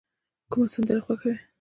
[0.51, 1.33] کومه سندره خوښوئ؟